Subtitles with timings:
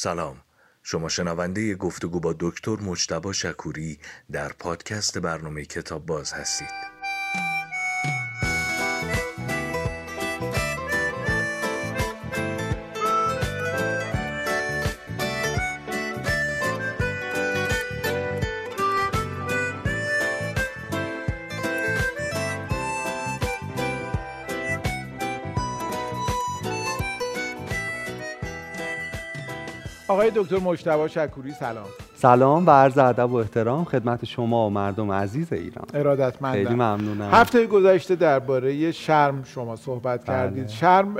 [0.00, 0.36] سلام.
[0.82, 3.98] شما شنونده گفتگو با دکتر مجتبا شکوری
[4.32, 6.70] در پادکست برنامه کتاب باز هستید.
[30.38, 31.86] دکتر مجتبی شکوری سلام.
[32.14, 35.86] سلام و عرض ادب و احترام خدمت شما و مردم عزیز ایران.
[35.94, 36.54] ارادتمندم.
[36.54, 37.28] خیلی ممنونم.
[37.32, 40.36] هفته گذشته درباره شرم شما صحبت بله.
[40.36, 40.68] کردید.
[40.68, 41.14] شرم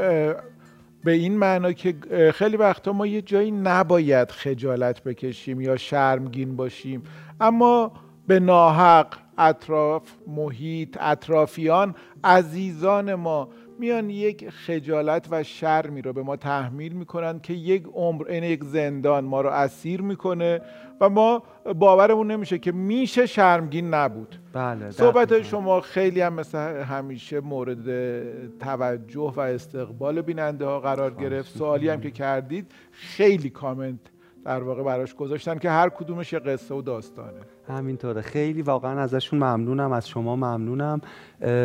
[1.05, 1.95] به این معنا که
[2.35, 7.03] خیلی وقتا ما یه جایی نباید خجالت بکشیم یا شرمگین باشیم.
[7.41, 7.93] اما
[8.27, 9.07] به ناحق
[9.39, 11.95] اطراف محیط اطرافیان
[12.25, 18.29] عزیزان ما میان یک خجالت و شرمی رو به ما تحمیل می‌کنن که یک عمر
[18.29, 20.61] این یک زندان ما رو اسیر می‌کنه
[21.01, 21.43] و ما
[21.79, 24.37] باورمون نمیشه که میشه شرمگین نبود.
[24.53, 27.87] بله صحبت شما خیلی هم مثل همیشه مورد
[28.59, 31.59] توجه و استقبال بیننده ها قرار گرفت.
[31.59, 34.01] سوالی هم که کردید خیلی کامنت
[34.45, 37.41] در واقع براش گذاشتن که هر کدومش یه قصه و داستانه.
[37.71, 38.21] همینطوره.
[38.21, 41.01] خیلی واقعا ازشون ممنونم از شما ممنونم.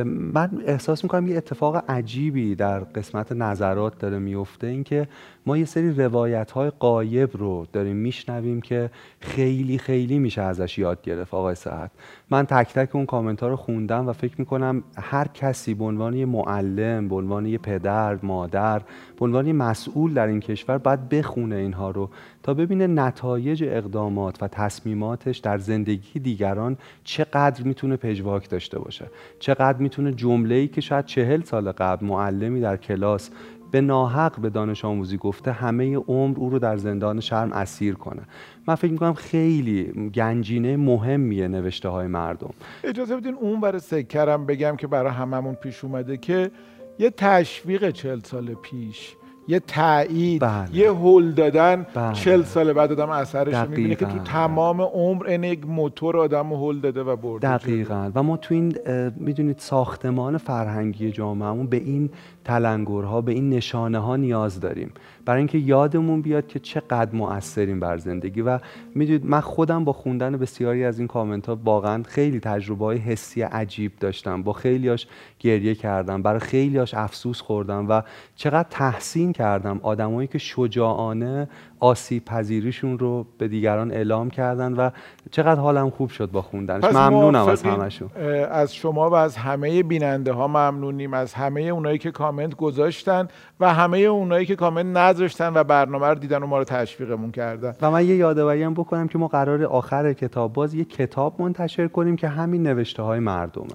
[0.05, 5.07] من احساس می‌کنم یه اتفاق عجیبی در قسمت نظرات داره میفته اینکه
[5.45, 11.01] ما یه سری روایت های قایب رو داریم میشنویم که خیلی خیلی میشه ازش یاد
[11.01, 11.33] گرفت.
[11.33, 11.91] آقای سعد
[12.29, 16.13] من تک تک اون کامنت ها رو خوندم و فکر می‌کنم هر کسی به عنوان
[16.13, 18.79] یه معلم به عنوان یه پدر مادر
[19.19, 22.09] به عنوان مسئول در این کشور باید بخونه اینها رو
[22.43, 29.05] تا ببینه نتایج اقدامات و تصمیماتش در زندگی دیگران چقدر می‌تونه پژواک داشته باشه.
[29.39, 33.29] چقدر می‌تونه جمله ای که شاید چهل سال قبل معلمی در کلاس
[33.71, 38.21] به ناحق به دانش آموزی گفته همه عمر او رو در زندان شرم اسیر کنه.
[38.67, 42.53] من فکر می‌کنم خیلی گنجینه مهمیه نوشته های مردم.
[42.83, 46.51] اجازه بدین اون برای سکرم بگم که برای هممون پیش اومده که
[46.99, 49.15] یه تشویق چهل سال پیش
[49.47, 50.75] یه تایید بله.
[50.75, 52.13] یه هول دادن بله.
[52.13, 56.79] چل سال بعد آدم اثرش می‌بینه که تو تمام عمر این یک موتور آدم هول
[56.79, 58.11] داده و برده دقیقا.
[58.15, 58.75] و ما تو این
[59.15, 62.09] می‌دونید ساختمان فرهنگی جامعهمون به این
[62.45, 64.91] تلنگرها به این نشانه ها نیاز داریم.
[65.25, 68.41] برای اینکه یادمون بیاد که چقدر مؤثریم بر زندگی.
[68.41, 68.59] و
[68.95, 73.41] می‌دونید من خودم با خوندن بسیاری از این کامنت ها واقعا خیلی تجربه های حسی
[73.41, 74.43] عجیب داشتم.
[74.43, 75.07] با خیلیاش
[75.39, 76.21] گریه کردم.
[76.21, 77.89] برای خیلیاش افسوس خوردم.
[77.89, 78.01] و
[78.35, 79.79] چقدر تحسین کردم.
[79.83, 81.47] آدمایی که شجاعانه
[81.83, 84.89] آسیب پذیریشون رو به دیگران اعلام کردن و
[85.31, 86.83] چقدر حالم خوب شد با خوندنش.
[86.83, 88.09] ممنونم از همشون
[88.51, 93.27] از شما و از همه بیننده ها ممنونیم از همه اونایی که کامنت گذاشتن
[93.59, 97.75] و همه اونایی که کامنت نذاشتن و برنامه رو دیدن و ما رو تشویقمون کردن.
[97.81, 101.87] و من یه یادآوری هم بکنم که ما قرار آخر کتاب باز یه کتاب منتشر
[101.87, 103.65] کنیم که همین نوشته های مردمه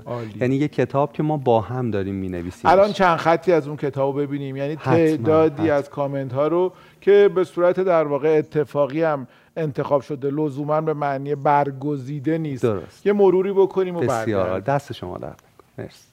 [0.40, 2.70] یعنی یه کتاب که ما با هم داریم می‌نویسیم.
[2.70, 4.56] الان چند خطی از اون کتاب ببینیم.
[4.56, 9.26] یعنی تعدادی از کامنت ها رو که به صورت در واقع اتفاقی هم
[9.56, 10.30] انتخاب شده.
[10.30, 12.62] لزوما به معنی برگزیده نیست.
[12.62, 13.06] درست.
[13.06, 15.32] یه مروری بکنیم و بسیار دست شما در
[15.78, 16.08] مرسی.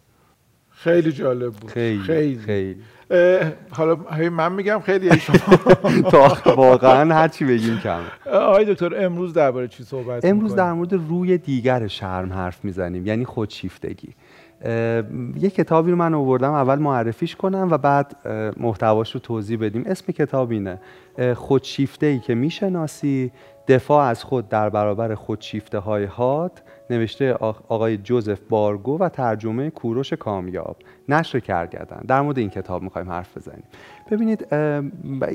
[0.71, 1.71] خیلی جالب بود.
[1.71, 2.81] خیلی خیلی, خیلی.
[3.71, 3.95] حالا
[4.31, 5.37] من میگم خیلی شما.
[6.55, 8.01] واقعا هر چی بگیم کم.
[8.31, 13.05] آقای دکتر امروز درباره چی صحبت امروز در مورد روی دیگر شرم حرف می‌زنیم.
[13.05, 14.09] یعنی خودشیفتگی.
[15.35, 18.15] یه کتابی رو من آوردم اول معرفیش کنم و بعد
[18.57, 19.83] محتواش رو توضیح بدیم.
[19.85, 20.79] اسم کتاب اینه
[21.35, 23.31] خودشیفته ای که می‌شناسی
[23.67, 27.33] دفاع از خود در برابر خودشیفته های هات نوشته
[27.67, 30.77] آقای جوزف بارگو و ترجمه کوروش کامیاب.
[31.09, 33.63] نشر کرگردن در مورد این کتاب می‌خوایم حرف بزنیم.
[34.11, 34.47] ببینید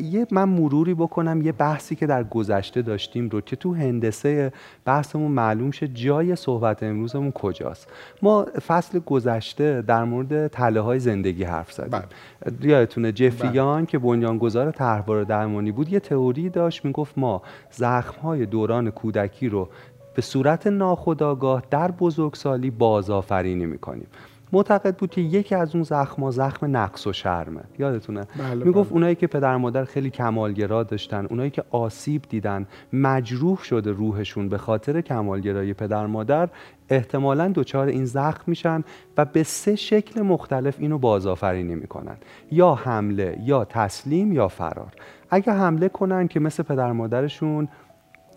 [0.03, 4.53] یه من مروری بکنم یه بحثی که در گذشته داشتیم رو که تو هندسه
[4.85, 7.89] بحثمون معلوم شه جای صحبت امروزمون کجاست
[8.23, 12.71] ما فصل گذشته در مورد تله های زندگی حرف زدیم بله.
[12.71, 13.87] یادتونه جفریان بله.
[13.87, 19.69] که بنیانگذار طرحواره درمانی بود یه تئوری داشت می‌گفت ما زخم های دوران کودکی رو
[20.15, 24.07] به صورت ناخودآگاه در بزرگسالی بازآفرینی می‌کنیم
[24.53, 27.61] معتقد بود که یکی از اون زخم زخم نقص و شرمه.
[27.79, 28.95] یادتونه؟ بله می‌گفت بله.
[28.95, 34.59] اونایی که پدر مادر خیلی کمالگرا داشتن اونایی که آسیب دیدن مجروح شده روحشون به
[34.59, 36.49] خاطر کمالگرایی پدر مادر
[36.89, 38.85] احتمالا دچار این زخم میشن
[39.17, 42.17] و به سه شکل مختلف اینو بازآفرینی می‌کنن.
[42.53, 44.93] یا حمله یا تسلیم یا فرار.
[45.31, 47.69] اگه حمله کنن که مثل پدر مادرشون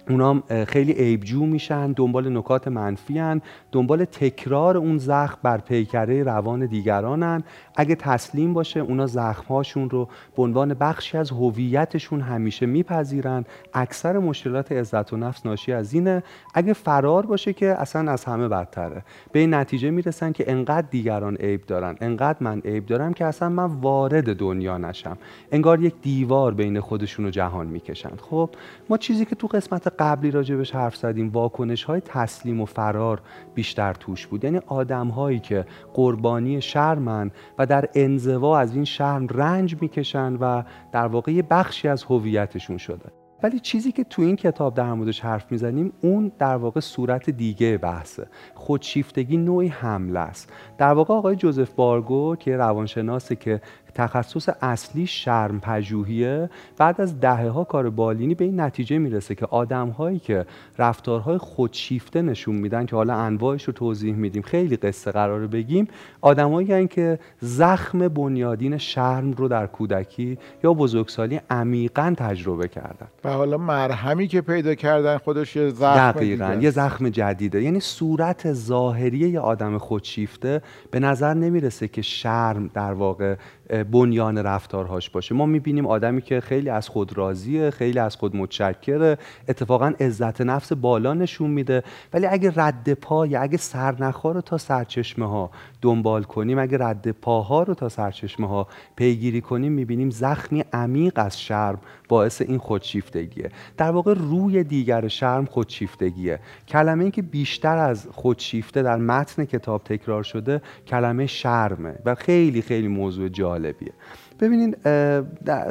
[0.09, 3.41] اونا خیلی عیبجو میشن دنبال نکات منفی هن.
[3.71, 7.43] دنبال تکرار اون زخم بر پیکره روان دیگرانن.
[7.75, 13.45] اگه تسلیم باشه اونا زخمهاشون رو به عنوان بخشی از هویتشون همیشه میپذیرن.
[13.73, 16.23] اکثر مشکلات عزت و نفس ناشی از اینه.
[16.53, 19.03] اگه فرار باشه که اصلا از همه بدتره.
[19.31, 23.49] به این نتیجه می‌رسن که انقدر دیگران عیب دارن انقدر من عیب دارم که اصلا
[23.49, 25.17] من وارد دنیا نشم.
[25.51, 28.11] انگار یک دیوار بین خودشون و جهان می‌کشن.
[28.21, 28.49] خب
[28.89, 33.21] ما چیزی که تو قسمت قبلی راجبش حرف زدیم واکنش های تسلیم و فرار
[33.53, 34.43] بیشتر توش بود.
[34.43, 40.63] یعنی آدم هایی که قربانی شرمن و در انزوا از این شرم رنج می‌کشن و
[40.91, 43.11] در واقع یه بخشی از هویتشون شده.
[43.43, 47.77] ولی چیزی که تو این کتاب در موردش حرف می‌زنیم اون در واقع صورت دیگه
[47.77, 48.27] بحثه.
[48.53, 50.53] خودشیفتگی نوعی حمله است.
[50.77, 53.61] در واقع آقای جوزف بارگو که روانشناسه که
[53.95, 59.45] تخصص اصلی شرم پژوهیه بعد از دهه ها کار بالینی به این نتیجه می‌رسه که
[59.45, 60.45] آدم هایی که
[60.77, 65.87] رفتارهای خودشیفته نشون میدن که حالا انواعش رو توضیح میدیم خیلی قصه قراره بگیم
[66.21, 73.07] آدمایی که زخم بنیادین شرم رو در کودکی یا بزرگسالی عمیقا تجربه کردن.
[73.23, 77.63] و حالا مرهمی که پیدا کردن خودش یه زخم دقیقا یه زخم جدیده.
[77.63, 80.61] یعنی صورت ظاهری یه آدم خودشیفته
[80.91, 83.35] به نظر نمی‌رسه که شرم در واقع
[83.73, 85.35] بنیان رفتارهاش باشه.
[85.35, 89.17] ما می‌بینیم آدمی که خیلی از خود راضیه خیلی از خود متشکره
[89.47, 91.83] اتفاقا عزت نفس بالا نشون میده.
[92.13, 95.51] ولی اگه رد پا یا اگه سرنخا رو تا سرچشمه ها
[95.83, 96.59] دنبال کنیم.
[96.59, 102.41] اگه رد پاها رو تا سرچشمه ها پیگیری کنیم می‌بینیم زخمی عمیق از شرم باعث
[102.41, 103.49] این خودشیفتگیه.
[103.77, 106.39] در واقع روی دیگر شرم خودشیفتگیه.
[106.67, 111.95] کلمه ای که بیشتر از خودشیفته در متن کتاب تکرار شده کلمه شرمه.
[112.05, 113.93] و خیلی خیلی موضوع جالبیه.
[114.39, 114.77] ببینید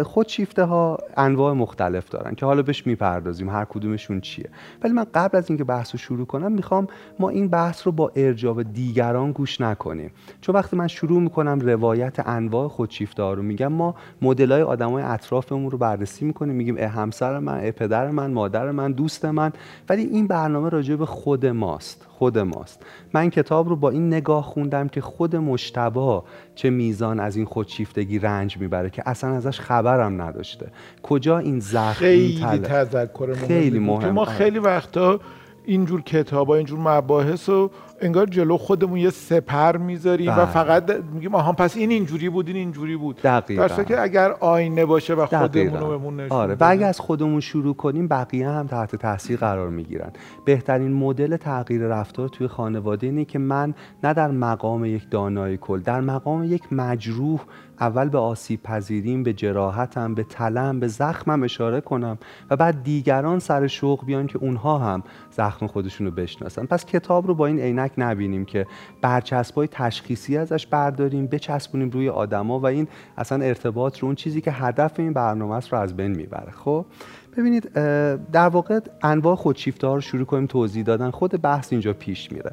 [0.03, 4.51] خودشیفته ها انواع مختلف دارن که حالا بهش می‌پردازیم هر کدومشون چیه.
[4.83, 6.87] ولی من قبل از اینکه بحث رو شروع کنم می‌خوام
[7.19, 10.11] ما این بحث رو با ارجاع دیگران گوش نکنیم.
[10.41, 15.03] چون وقتی من شروع می‌کنم روایت انواع خودشیفته ها رو میگم ما مدل های آدمای
[15.03, 19.53] اطرافمون رو بررسی می‌کنیم میگیم اه همسر من اه پدر من مادر من دوست من.
[19.89, 22.07] ولی این برنامه راجع به خود ماست.
[22.23, 22.83] خود ماست
[23.13, 26.25] من کتاب رو با این نگاه خوندم که خود مشتبا
[26.55, 30.67] چه میزان از این خودشیفتگی رنج می‌بره که اصلا ازش خبرم نداشته
[31.03, 34.25] کجا این زخم خیلی تذکر خیلی مهم ما.
[34.25, 35.21] خیلی وقتا
[35.65, 37.71] اینجور کتاب ها اینجور مباحث رو
[38.03, 40.47] انگار جلو خودمون یه سپر می‌ذاریم و بله.
[40.47, 43.63] فقط میگیم آها پس این اینجوری بود این اینجوری بود دقیقاً.
[43.67, 45.77] درسته که اگر آینه باشه و خودمون.
[45.77, 46.65] رو بهمون نشون آره و.
[46.65, 50.11] اگه از خودمون شروع کنیم بقیه هم تحت تاثیر قرار می‌گیرن
[50.45, 55.81] بهترین مدل تغییر رفتار توی خانواده اینه که من نه در مقام یک دانای کل
[55.81, 57.41] در مقام یک مجروح
[57.83, 62.19] اول به آسیب پذیریم به جراحتم به تلم به زخمم اشاره کنم
[62.51, 66.67] و بعد دیگران سر شوق بیان که اونها هم زخم خودشون رو بشناسن.
[66.67, 68.67] پس کتاب رو با این عینک نبینیم که
[69.01, 72.89] برچسبای تشخیصی ازش برداریم بچسبونیم روی آدما و این
[73.19, 76.51] اصلا ارتباط رو اون چیزی که هدف این برنامه است رو از بین می‌بره.
[76.51, 76.87] خب؟
[77.37, 77.73] ببینید
[78.33, 81.11] در واقع انواع خودشیفته ها رو شروع کنیم توضیح دادن.
[81.11, 82.51] خود بحث اینجا پیش میره.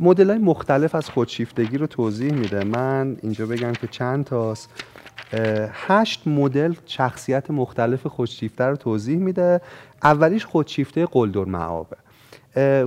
[0.00, 2.64] مدل های مختلف از خودشیفتگی رو توضیح میده.
[2.64, 4.70] من اینجا بگم که چند تاست.
[5.72, 9.60] هشت مدل شخصیت مختلف خودشیفته رو توضیح میده.
[10.02, 11.96] اولیش خودشیفته قلدر معابه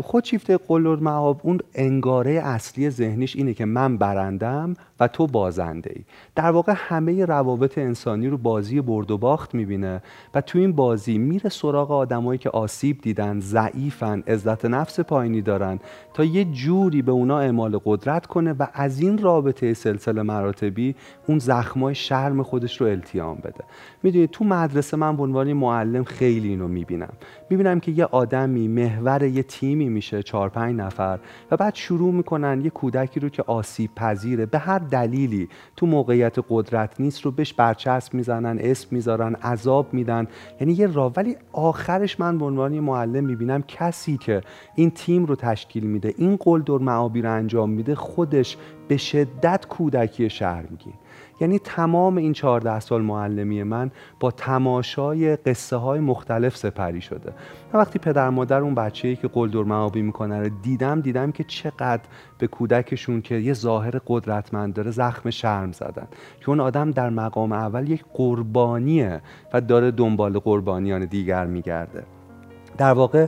[0.04, 6.02] خودشیفته قلدر معاب اون انگاره اصلی ذهنیش اینه که من برندم و تو بازنده ای
[6.36, 10.02] در واقع همه روابط انسانی رو بازی برد و باخت می‌بینه
[10.34, 15.80] و تو این بازی میره سراغ آدمایی که آسیب دیدن ضعیفن عزت نفس پایینی دارن
[16.14, 20.96] تا یه جوری به اونا اعمال قدرت کنه و از این رابطه سلسله مراتبی
[21.28, 23.64] اون زخمای شرم خودش رو التیام بده.
[24.04, 27.14] می‌دونید تو مدرسه من به عنوان معلم خیلی اینو می‌بینم.
[27.50, 31.20] می‌بینم که یه آدمی محور یه تیمی میشه چهار پنج نفر
[31.52, 35.50] و بعد شروع می‌کنن یه کودکی رو که آسیب پذیره به هر دلیلی.
[35.76, 40.28] تو موقعیت قدرت نیست رو بهش برچسب می‌زنن اسم می‌ذارن عذاب میدن.
[40.62, 41.14] یعنی یه راه.
[41.16, 44.42] ولی آخرش من به عنوان یه معلم می‌بینم کسی که
[44.76, 50.30] این تیم رو تشکیل میده این قلدر معابی رو انجام میده خودش به شدت کودکی
[50.30, 50.94] شرمگین
[51.40, 57.34] یعنی تمام این 14 سال معلمی من با تماشای قصه های مختلف سپری شده.
[57.74, 62.04] وقتی پدر مادر اون بچه‌ای که قلدر معابی می‌کنه رو دیدم دیدم که چقدر
[62.38, 66.08] به کودکشون که یه ظاهر قدرتمند داره زخم شرم زدن.
[66.40, 69.22] که اون آدم در مقام اول یک قربانیه
[69.54, 72.04] و داره دنبال قربانیان دیگر میگرده.
[72.78, 73.28] در واقع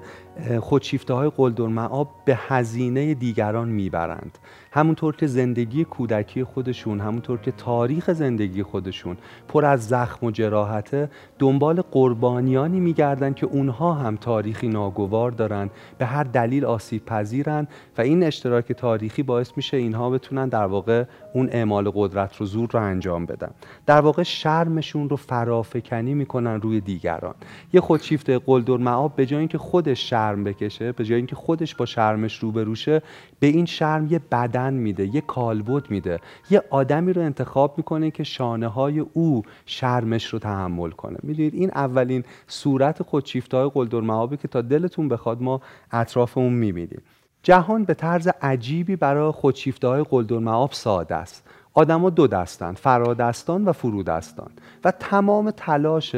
[0.59, 4.37] خودشیفته های قلدر معاب به هزینه دیگران می‌برند.
[4.71, 9.17] همونطور که زندگی کودکی خودشون همونطور که تاریخ زندگی خودشون
[9.47, 16.05] پر از زخم و جراحته دنبال قربانیانی میگردن که اونها هم تاریخی ناگوار دارن به
[16.05, 17.67] هر دلیل آسیب پذیرن
[17.97, 21.03] و این اشتراک تاریخی باعث میشه اینها بتونن در واقع
[21.33, 23.51] اون اعمال قدرت رو زور رو انجام بدن.
[23.85, 27.35] در واقع شرمشون رو فرافکنی می‌کنن روی دیگران.
[27.73, 31.85] یه خودشیفته قلدر معاب به جای اینکه خودش شرم بکشه به جای اینکه خودش با
[31.85, 33.01] شرمش روبروشه
[33.39, 36.19] به این شرم یه بدن میده یه کالبد میده.
[36.49, 41.17] یه آدمی رو انتخاب می‌کنه که شانه های او شرمش رو تحمل کنه.
[41.23, 47.01] می‌دونید؟ این اولین صورت خودشیفته های قلدر معابی که تا دلتون بخواد ما اطرافمون می‌بینیم.
[47.43, 51.47] جهان به طرز عجیبی برای خودشیفته های قلدر معاب ساده است.
[51.73, 54.51] آدما دو دستن فرادستان و فرودستان.
[54.83, 56.15] و تمام تلاش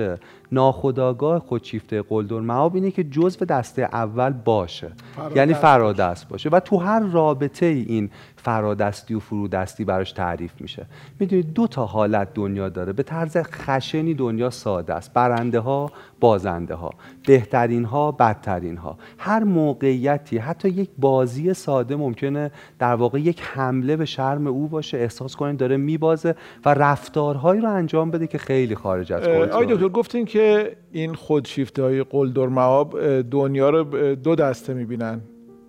[0.51, 4.91] ناخداگاه خودشیفته قلدر معاب اینه که جزو دسته اول باشه.
[5.35, 6.49] یعنی فرادست باشه.
[6.49, 10.85] و تو هر رابطه این فرادستی و فرودستی براش تعریف میشه.
[11.19, 12.93] می‌دونید دو تا حالت دنیا داره.
[12.93, 15.13] به طرز خشنی دنیا ساده است.
[15.13, 16.89] برنده ها بازنده ها
[17.27, 23.97] بهترین ها بدترین ها هر موقعیتی حتی یک بازی ساده ممکنه در واقع یک حمله
[23.97, 24.97] به شرم او باشه.
[24.97, 29.49] احساس کنید داره میبازه و رفتارهایی رو انجام بده که خیلی خارج از کنترل.
[29.49, 30.40] آقای دکتر گفتین که
[30.91, 35.21] این خودشیفته های قلدر معاب دنیا رو دو دسته می‌بینن.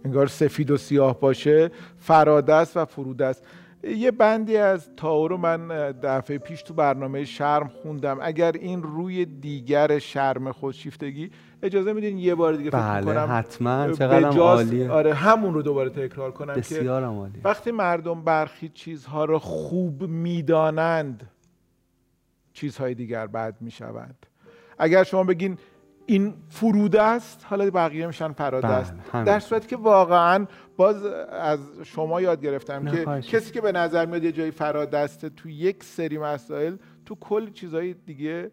[0.04, 3.44] انگار سفید و سیاه باشه فرادست و فرودست.
[3.96, 5.68] یه بندی از تاو رو من
[6.02, 8.18] دفعه پیش تو برنامه شرم خوندم.
[8.22, 11.30] اگر این روی دیگر شرم خودشیفتگی
[11.62, 14.90] اجازه میدین یه بار دیگه بله فکر کنم حتما چقدر عالیه.
[14.90, 20.02] آره همون رو دوباره تکرار کنم بسیار که عالی وقتی مردم برخی چیزها رو خوب
[20.02, 21.30] می‌دانند
[22.52, 24.26] چیزهای دیگر بد می‌شوند.
[24.78, 25.58] اگر شما بگین
[26.06, 28.94] این فروده است حالا بقیه میشن پراده است.
[29.12, 33.72] بله، در صورتی که واقعا باز از شما یاد گرفتم که خواهش کسی که به
[33.72, 36.76] نظر میاد یه جایی فرادسته تو یک سری مسائل
[37.06, 38.50] تو کل چیزهای دیگه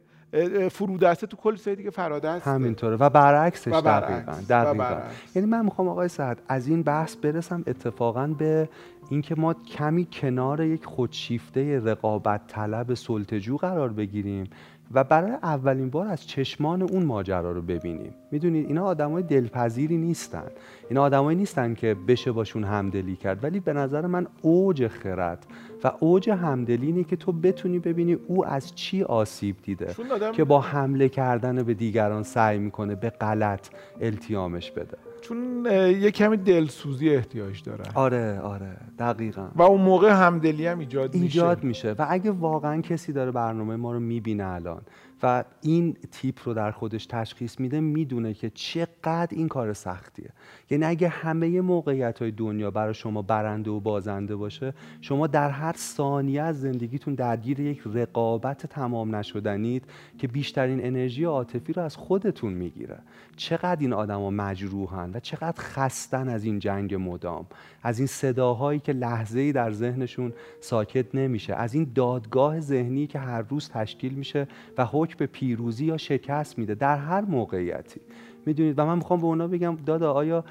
[0.72, 2.96] فرودسته تو کل چیزهای دیگه فرادسته همینطوره.
[2.96, 4.26] و برعکسش و برعکس.
[4.26, 5.36] دقیقا و دقیقا برعکس.
[5.36, 8.70] یعنی من می‌خوام آقای سعد از این بحث برسم اتفاقا به
[9.10, 14.50] اینکه ما کمی کنار یک خودشیفته رقابت طلب سلطجو قرار بگیریم.
[14.93, 18.13] و برای اولین بار از چشمان اون ماجرا رو ببینیم.
[18.31, 20.48] می‌دونید اینا آدمای دلپذیری نیستن.
[20.89, 23.43] اینا آدمایی نیستن که بشه باشون همدلی کرد.
[23.43, 25.46] ولی به نظر من اوج خرد
[25.84, 29.96] و اوج همدلی اینه که تو بتونی ببینی او از چی آسیب دیده
[30.34, 33.69] که با حمله کردن به دیگران سعی می‌کنه به غلط
[34.01, 34.98] التیامش بده.
[35.22, 35.66] چون
[36.02, 39.48] یه کمی دلسوزی احتیاج دارن آره آره دقیقا.
[39.56, 41.90] و اون موقع همدلی هم ایجاد, ایجاد میشه.
[41.90, 42.02] میشه.
[42.04, 44.82] و اگه واقعا کسی داره برنامه ما رو می‌بینه الان
[45.24, 50.30] و این تیپ رو در خودش تشخیص میده می‌دونه که چقدر این کار سختیه.
[50.70, 55.74] یعنی اگه همه موقعیت های دنیا برای شما برنده و بازنده باشه شما در هر
[55.78, 59.86] ثانیه از زندگیتون درگیر یک رقابت تمام نشدنید
[60.18, 63.00] که بیشترین انرژی عاطفی رو از خودتون می‌گیره.
[63.36, 67.46] چقدر این آدما مجروحن و چقدر خستن از این جنگ مدام
[67.84, 73.20] از این صداهایی که لحظه ای در ذهنشون ساکت نمیشه از این دادگاه ذهنی که
[73.20, 74.48] هر روز تشکیل میشه
[74.78, 74.86] و
[75.16, 78.01] به پیروزی یا شکست میده در هر موقعیتی.
[78.46, 80.44] می‌دونید؟ و من می‌خوام به اونا بگم دادا آیا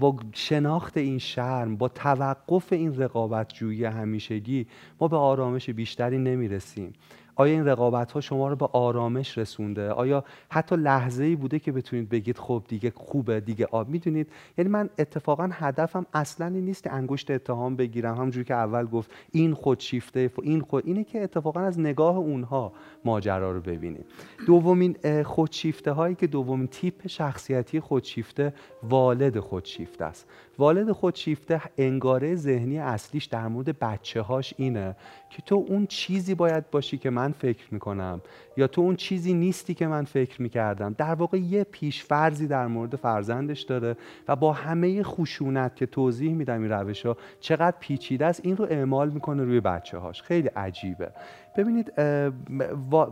[0.00, 4.66] با شناخت این شرم با توقف این رقابت جویی همیشگی
[5.00, 6.92] ما به آرامش بیشتری نمی‌رسیم.
[7.40, 11.72] آیا این رقابت ها شما رو به آرامش رسونده؟ آیا حتی لحظه ای بوده که
[11.72, 14.28] بتونید بگید خب دیگه خوبه دیگه آب؟ می‌دونید؟
[14.58, 18.14] یعنی من اتفاقا هدفم اصلا این نیست که انگشت اتهام بگیرم.
[18.14, 22.72] همونجوری که اول گفت این خودشیفته ف- این خود اینه که اتفاقا از نگاه اونها
[23.04, 24.04] ماجرا رو ببینیم.
[24.46, 30.26] دومین خودشیفته هایی که دومین تیپ شخصیتی خودشیفته والد خودشیفته است.
[30.58, 34.96] والد خودشیفته انگاره ذهنی اصلیش در مورد بچه هاش اینه
[35.30, 38.20] که تو اون چیزی باید باشی که من فکر می‌کنم
[38.56, 40.94] یا تو اون چیزی نیستی که من فکر می‌کردم.
[40.98, 43.96] در واقع یه پیشفرزی در مورد فرزندش داره
[44.28, 48.64] و با همه خشونت که توضیح میدم این روش ها چقدر پیچیده است این رو
[48.64, 51.10] اعمال می‌کنه روی بچه هاش خیلی عجیبه.
[51.56, 51.92] ببینید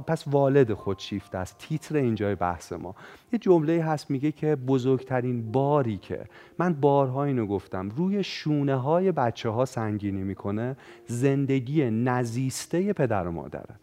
[0.06, 2.94] پس والد خودشیفته است تیتر اینجای بحث ما.
[3.32, 6.24] یه جمله هست میگه که بزرگترین باری که
[6.58, 13.32] من بارها اینو گفتم روی شونه های بچه ها سنگینی می‌کنه زندگی نزیسته پدر و
[13.32, 13.74] مادره.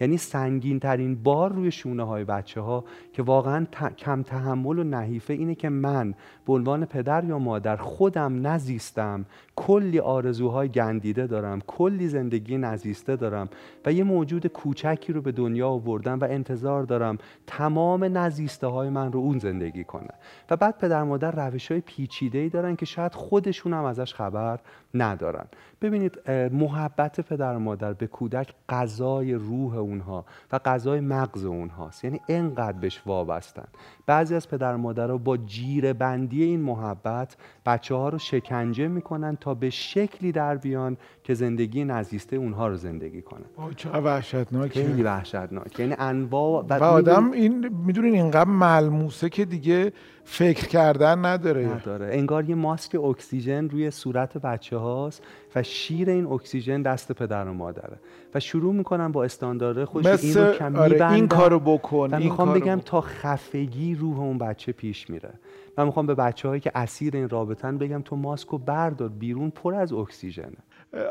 [0.00, 3.66] یعنی سنگین ترین بار روی شونه های بچه ها که واقعا
[3.98, 6.14] کم تحمل و نحیفه اینه که من
[6.46, 9.26] به عنوان پدر یا مادر خودم نزیستم.
[9.56, 13.48] کلی آرزوهای گندیده دارم کلی زندگی نزیسته دارم
[13.86, 19.12] و یه موجود کوچکی رو به دنیا آوردم و انتظار دارم تمام نزیسته های من
[19.12, 20.10] رو اون زندگی کنه.
[20.50, 24.58] و بعد پدر مادر روش های پیچیده ای دارن که شاید خودشون هم ازش خبر
[24.94, 25.46] ندارن.
[25.82, 32.04] ببینید محبت پدر و مادر به کودک غذای روح اونها و غذای مغز اونهاست.
[32.04, 33.66] یعنی انقدر بهش وابستن.
[34.06, 39.36] بعضی از پدر و رو با جیر بندی این محبت بچه ها رو شکنجه می‌کنن
[39.36, 43.44] تا به شکلی در بیان که زندگی نزیسته اونها رو زندگی کنن.
[43.76, 44.84] چقدر وحشتناکه.
[44.84, 49.92] خیلی وحشتناک یعنی انواع و, آدم این می‌دونین اینقدر ملموسه که دیگه
[50.32, 51.66] فکر کردن نداره.
[51.66, 52.08] نداره.
[52.12, 55.22] انگار یه ماسک اکسیژن روی صورت بچه هاست
[55.54, 57.96] و شیر این اکسیژن دست پدر و مادره.
[58.34, 62.52] و شروع می‌کنن با استاندارد خوش این رو کم آره این کارو بکن و می‌خوام
[62.52, 65.30] بگم تا خفگی روح اون بچه پیش میره.
[65.78, 69.74] من می‌خوام به بچه هایی که اسیر این رابطن بگم تو ماسکو بردار بیرون پر
[69.74, 70.56] از اکسیژنه.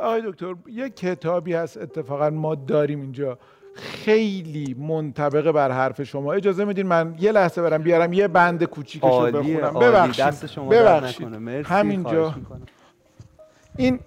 [0.02, 3.38] آقای دکتر یه کتابی هست اتفاقا ما داریم اینجا.
[3.80, 6.34] خیلی منطبق بر حرف شما.
[6.34, 9.74] اجازه میدین من یه لحظه برم بیارم یه بند کوچیکشو بخونم.
[9.74, 10.70] ببخشید.
[10.70, 11.28] ببخشید.
[11.66, 12.36] همینجا.
[13.78, 14.00] این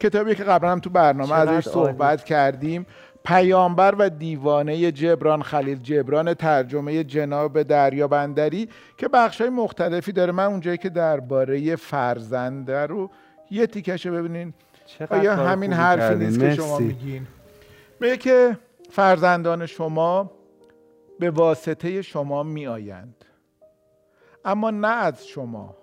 [0.00, 2.86] کتابی که قبلا هم تو برنامه ازش صحبت کردیم
[3.24, 10.32] پیامبر و دیوانه جبران خلیل جبران ترجمه جناب دریا بندری که های مختلفی داره.
[10.32, 13.10] من اونجایی که درباره فرزنده رو
[13.50, 14.54] یه تیکش ببینین.
[15.10, 17.26] آیا همین حرفی نیست که شما میگین؟
[18.00, 18.58] میگه که
[18.94, 20.30] فرزندان شما
[21.20, 23.24] به واسطه شما میآیند.
[24.44, 25.74] اما نه از شما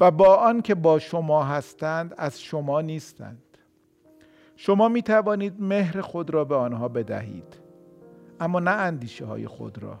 [0.00, 3.42] و با آن که با شما هستند از شما نیستند.
[4.56, 7.60] شما می توانید مهر خود را به آنها بدهید
[8.40, 9.98] اما نه اندیشه های خود را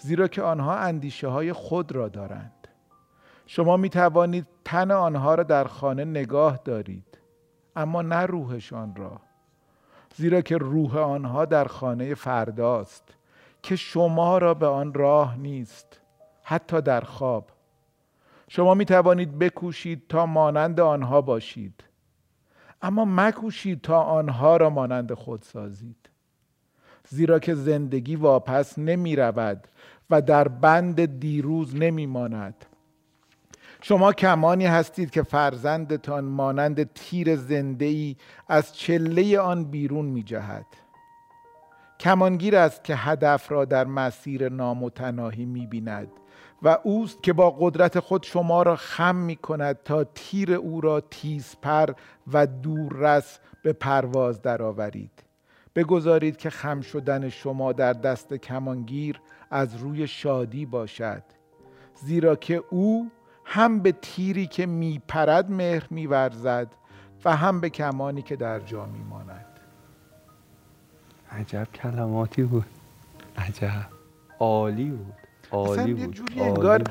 [0.00, 2.68] زیرا که آنها اندیشه های خود را دارند.
[3.46, 7.18] شما می توانید تن آنها را در خانه نگاه دارید
[7.76, 9.31] اما نه روحشان را.
[10.16, 13.14] زیرا که روح آنها در خانه فرداست
[13.62, 16.00] که شما را به آن راه نیست
[16.42, 17.50] حتی در خواب.
[18.48, 21.84] شما می توانید بکوشید تا مانند آنها باشید.
[22.82, 26.08] اما مکوشید تا آنها را مانند خود سازید.
[27.08, 29.68] زیرا که زندگی واپس نمی رود
[30.10, 32.66] و در بند دیروز نمی ماند
[33.84, 38.16] شما کمانی هستید که فرزندتان مانند تیر زنده ای
[38.48, 40.66] از چله آن بیرون می جهد
[42.00, 46.08] کمانگیر است که هدف را در مسیر نامتناهی می بیند
[46.62, 51.00] و اوست که با قدرت خود شما را خم می کند تا تیر او را
[51.00, 51.90] تیزپر
[52.32, 55.22] و دوررس به پرواز درآورید.
[55.74, 61.22] بگذارید که خم شدن شما در دست کمانگیر از روی شادی باشد
[61.94, 63.10] زیرا که او
[63.44, 66.68] هم به تیری که میپرد مهر میورزد
[67.24, 69.46] و هم به کمانی که در جا میماند.
[71.30, 72.66] عجب کلماتی بود.
[73.36, 73.86] عجب.
[74.38, 75.14] عالی بود.
[75.50, 76.14] عالی بود.
[76.14, 76.82] جوری انگار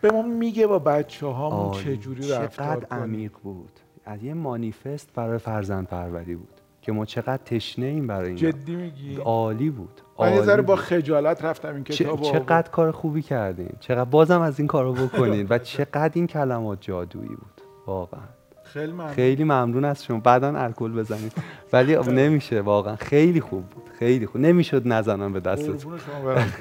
[0.00, 3.80] به ما میگه با بچه هامون چجوری رفتار چقدر عمیق بود.
[4.04, 6.55] از یه مانیفست برای فرزند پروری بود.
[6.86, 10.00] که ما چقدر تشنه ایم برای این جدی میگی؟ عالی بود.
[10.18, 13.70] من یه ذره با خجالت رفتم این کتاب چقدر کار خوبی کردین.
[13.80, 15.46] چقدر بازم از این کارو بکنین.
[15.50, 17.60] و چقدر این کلمات جادویی بود.
[17.86, 18.20] واقعا.
[18.62, 19.12] خیلی ممنون.
[19.12, 20.20] خیلی ممنون از شما.
[20.20, 21.32] بعدا الکل بزنید.
[21.72, 22.96] ولی نمیشه واقعا.
[22.96, 23.90] خیلی خوب بود.
[23.98, 24.40] خیلی خوب.
[24.40, 25.86] نمی‌شد نزنم به دستت.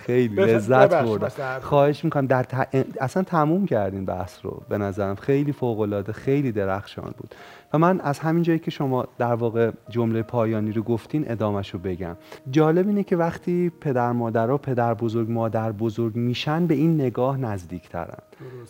[0.05, 1.59] خیلی لذت بردم.
[1.61, 2.45] خواهش می‌کنم در
[3.01, 5.15] اصلا تموم کردین بحث رو به نظرم.
[5.15, 7.35] خیلی فوق العاده خیلی درخشان بود.
[7.73, 11.79] و من از همین جایی که شما در واقع جمله پایانی رو گفتین ادامش رو
[11.79, 12.17] بگم.
[12.51, 17.37] جالب اینه که وقتی پدر مادر و پدر بزرگ مادر بزرگ میشن به این نگاه
[17.37, 18.17] نزدیکترن.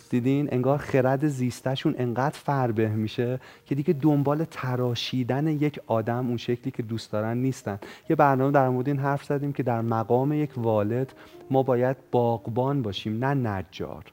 [0.10, 6.72] دیدین؟ انگار خرد زیستشون انقدر فربه میشه که دیگه دنبال تراشیدن یک آدم اون شکلی
[6.72, 7.80] که دوست دارن نیستن.
[8.10, 11.14] یه برنامه در مورد این حرف زدیم که در مقام یک والد
[11.52, 14.04] ما باید باغبان باشیم نه نجار.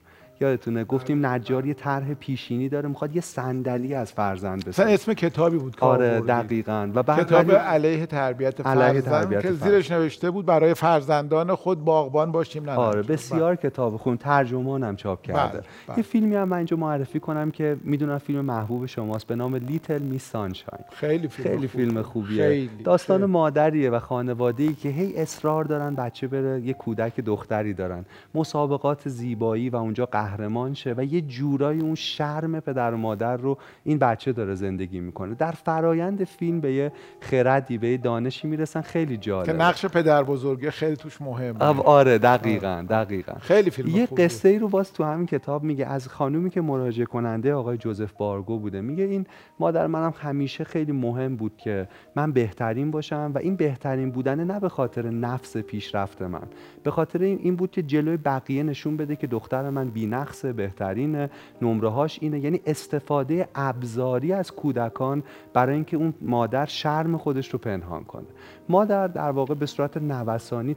[0.43, 4.91] یادتونه گفتیم نجار یه طرح پیشینی داره می‌خواد یه صندلی از فرزند بسازه.
[4.91, 6.91] اسم کتابی بود آره دقیقاً.
[6.95, 12.33] و بعد کتاب علیه تربیت علیه تربیت که زیرش نوشته بود برای فرزندان خود باغبان
[12.33, 13.71] باشیم نه آره بسیار بله.
[13.71, 15.63] کتاب خون ترجمانم چاپ بله، کرده.
[15.89, 15.97] بله.
[15.99, 20.03] یه فیلمی هم من اینجا معرفی کنم که می‌دونم فیلم محبوب شماست به نام لیتل
[20.03, 20.85] می سانشاین.
[20.93, 22.49] خیلی فیلم خیلی فیلم خوبیه.
[22.49, 22.83] خیلی.
[22.85, 23.33] داستان خیلی.
[23.33, 28.05] مادریه و خانواده‌ای که هی اصرار دارن بچه بره یه کودک دختری دارن.
[28.35, 33.59] مسابقات زیبایی و اونجا قهرمان شه و یه جورایی اون شرم پدر و مادر رو
[33.85, 35.35] این بچه داره زندگی می‌کنه.
[35.35, 38.81] در فرایند فیلم به یه خردی به یه دانشی می‌رسن.
[38.81, 39.47] خیلی جالب.
[39.47, 41.65] که نقش پدر بزرگه خیلی توش مهمه.
[41.83, 43.33] آره دقیقا دقیقا.
[43.41, 47.07] خیلی فیلم یه قصه ای رو باز تو همین کتاب میگه از خانومی که مراجعه
[47.07, 48.81] کننده آقای جوزف بارگو بوده.
[48.81, 49.27] میگه این
[49.61, 54.61] مادر منم همیشه خیلی مهم بود که من بهترین باشم و این بهترین بودن نه
[54.61, 56.43] به خاطر نفس پیشرفت من.
[56.83, 61.31] به خاطر این بود که جلوی بقیه نشون بده که دختر من بی‌نقصه بهترینه
[61.63, 62.41] نمره هاش اینه.
[62.41, 65.23] یعنی استفاده ابزاری از کودکان
[65.55, 68.27] برای اینکه اون مادر شرم خودش رو پنهان کنه.
[68.69, 70.75] مادر در واقع به صورت نوسانی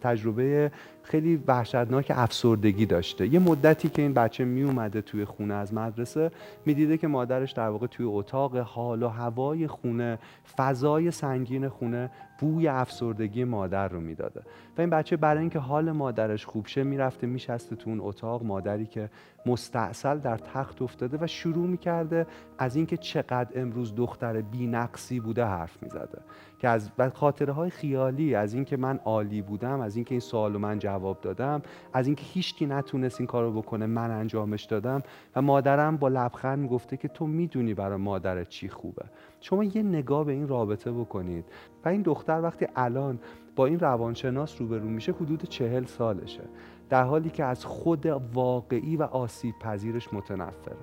[0.00, 0.70] تجربه
[1.08, 3.26] خیلی وحشتناک افسردگی داشته.
[3.26, 6.30] یه مدتی که این بچه می اومده توی خونه از مدرسه
[6.66, 10.18] می‌دیده که مادرش در واقع توی اتاق حال و هوای خونه
[10.56, 14.40] فضای سنگین خونه بوی افسردگی مادر رو می‌داده.
[14.78, 18.86] و این بچه برای اینکه حال مادرش خوب شه می‌رفته میشسته تو اون اتاق مادری
[18.86, 19.10] که
[19.46, 22.26] مستاصل در تخت افتاده و شروع می‌کرده
[22.58, 26.18] از اینکه چقدر امروز دختر بینقصی بوده حرف می‌زده.
[26.58, 30.78] که از خاطره های خیالی از اینکه من عالی بودم از اینکه این سوال من
[30.78, 31.62] جواب دادم.
[31.92, 35.02] از اینکه هیچکی نتونست این کارو بکنه من انجامش دادم.
[35.36, 39.04] و مادرم با لبخند می‌گفته که تو می‌دونی برای مادرت چی خوبه.
[39.40, 41.44] شما یه نگاه به این رابطه بکنید.
[41.84, 43.18] و این دختر وقتی الان
[43.56, 46.42] با این روانشناس روبرو میشه حدود چهل سالشه.
[46.88, 50.76] در حالی که از خود واقعی و آسیب پذیرش متنفره.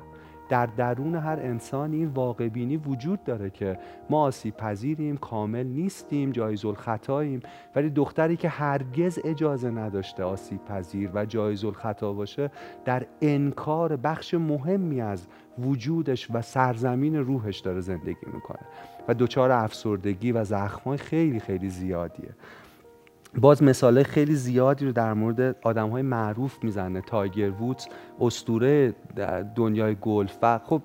[0.50, 3.80] در درون هر انسان این واقع بینی وجود داره که
[4.10, 7.40] ما آسیب پذیریم کامل نیستیم جایز الخطاییم
[7.76, 12.52] ولی دختری که هرگز اجازه نداشته آسیب پذیر و جایز الخطا باشه
[12.86, 15.28] در انکار بخش مهمی از
[15.60, 18.60] وجودش و سرزمین روحش داره زندگی می‌کنه.
[19.08, 22.30] و دچار افسردگی و زخمای خیلی خیلی زیادیه.
[23.42, 27.02] باز مثاله خیلی زیادی رو در مورد آدم های معروف می‌زنه.
[27.02, 27.88] تایگر وودز
[28.20, 28.94] استوره
[29.56, 30.82] دنیای گلف و خب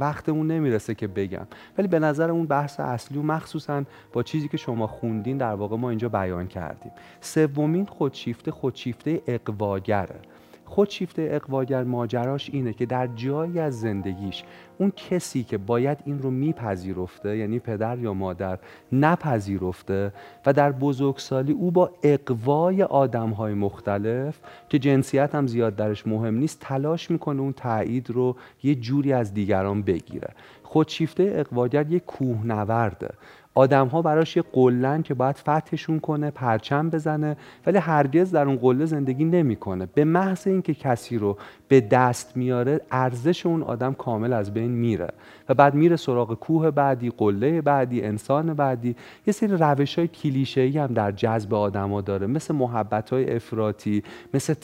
[0.00, 1.46] وقتمون نمی‌رسه که بگم.
[1.78, 3.82] ولی به نظر اون بحث اصلی و مخصوصا
[4.12, 6.92] با چیزی که شما خوندین در واقع ما اینجا بیان کردیم.
[7.20, 10.20] سومین خودشیفته خودشیفته اقواگره.
[10.66, 14.44] خودشیفته اقواگر ماجراش اینه که در جایی از زندگیش
[14.78, 18.58] اون کسی که باید این رو میپذیرفته یعنی پدر یا مادر
[18.92, 20.12] نپذیرفته
[20.46, 26.34] و در بزرگسالی او با اقوای آدم های مختلف که جنسیت هم زیاد درش مهم
[26.34, 30.28] نیست تلاش می‌کنه اون تایید رو یه جوری از دیگران بگیره.
[30.62, 33.08] خودشیفته اقواگر یه کوهنورده.
[33.56, 38.56] آدم ها براش یه قلن که باید فتحشون کنه پرچم بزنه ولی هرگز در اون
[38.56, 39.86] قله زندگی نمی‌کنه.
[39.94, 41.36] به محض اینکه کسی رو
[41.68, 45.08] به دست میاره ارزش اون آدم کامل از بین میره.
[45.48, 48.96] و بعد میره سراغ کوه بعدی قله بعدی انسان بعدی.
[49.26, 52.26] یه سری روش های کلیشه هم در جذب آدما داره.
[52.26, 54.02] مثل محبت های افراطی
[54.34, 54.54] مثل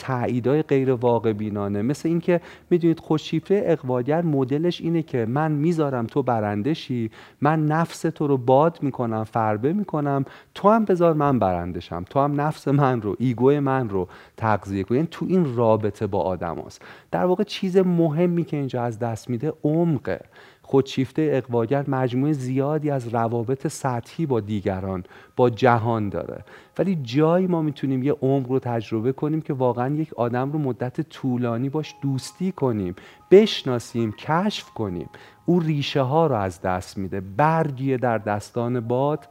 [0.47, 6.23] های غیر واقع بینانه مثل اینکه می‌دونید خوششیفته اقواگر مدلش اینه که من می‌ذارم تو
[6.23, 12.05] برندشی من نفس تو رو باد می‌کنم فربه می‌کنم تو هم بذار من برندشم.
[12.11, 16.23] تو هم نفس من رو ایگو من رو تغذیه کن یعنی تو این رابطه با
[16.23, 16.83] آدم هست.
[17.11, 20.21] در واقع چیز مهمی که اینجا از دست میده عمقه.
[20.73, 25.05] خودشیفته اقواگر مجموعه زیادی از روابط سطحی با دیگران
[25.37, 26.45] با جهان داره.
[26.79, 31.01] ولی جایی ما می‌تونیم یه عمق رو تجربه کنیم که واقعا یک آدم رو مدت
[31.01, 32.95] طولانی باش دوستی کنیم
[33.31, 35.09] بشناسیم کشف کنیم.
[35.47, 39.29] او ریشه ها رو از دست میده برگیه در دستان باد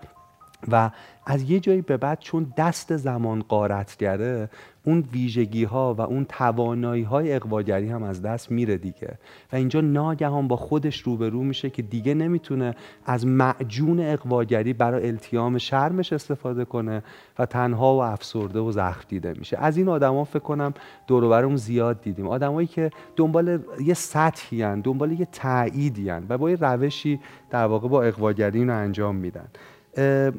[0.67, 0.91] و
[1.25, 4.49] از یه جایی به بعد چون دست زمان قارتگره
[4.83, 9.17] اون ویژگی ها و اون توانایی های اقواگری هم از دست میره دیگه.
[9.53, 15.57] و اینجا ناگهان با خودش روبرو میشه که دیگه نمی‌تونه از معجون اقواگری برای التیام
[15.57, 17.03] شرمش استفاده کنه
[17.39, 19.57] و تنها و افسرده و زخم دیده میشه.
[19.57, 20.73] از این آدما فکر کنم
[21.07, 22.27] دور زیاد دیدیم.
[22.27, 27.19] آدمایی که دنبال یه سطحی هن، دنبال یه تعییدی و با یه روشی
[27.49, 29.47] در واقع با اقواگری رو انجام میدن.